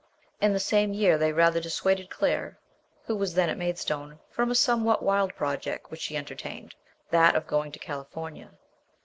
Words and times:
In 0.41 0.51
the 0.51 0.59
same 0.59 0.93
year 0.93 1.19
they 1.19 1.31
rather 1.31 1.59
dissuaded 1.59 2.09
Claire, 2.09 2.57
who 3.05 3.15
was 3.15 3.35
then 3.35 3.49
at 3.49 3.57
Maid 3.59 3.77
stone, 3.77 4.17
from 4.31 4.49
a 4.49 4.55
somewhat 4.55 5.03
wild 5.03 5.35
project 5.35 5.91
which 5.91 6.01
she 6.01 6.15
enter 6.17 6.33
tained, 6.35 6.71
that 7.11 7.35
of 7.35 7.45
going 7.45 7.71
to 7.71 7.77
California. 7.77 8.49